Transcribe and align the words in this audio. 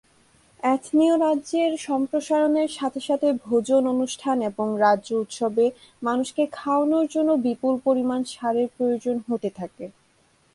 এথনিয় 0.63 1.15
রাজ্যের 1.17 1.71
সম্প্রসারণের 1.79 2.69
সাথে 2.69 2.99
সাথে 2.99 3.27
ভোজন 3.45 3.83
অনুষ্ঠান 3.87 4.37
এবং 4.41 4.67
রাজ্য 4.79 5.09
উৎসবে 5.15 5.65
মানুষকে 6.01 6.43
খাওয়ানোর 6.51 7.05
জন্য 7.07 7.29
বিপুল 7.45 7.73
পরিমাণ 7.85 8.19
ষাঁড়ের 8.33 8.67
প্রয়োজন 8.77 9.15
হতে 9.27 9.49
থাকে। 9.55 9.85